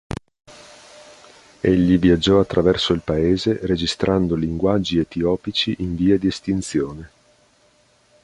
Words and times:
Egli 1.61 1.99
viaggiò 1.99 2.39
attraverso 2.39 2.91
il 2.93 3.01
paese, 3.01 3.59
registrando 3.67 4.33
linguaggi 4.33 4.97
etiopici 4.97 5.75
in 5.77 5.95
via 5.95 6.17
di 6.17 6.25
estinzione. 6.25 7.11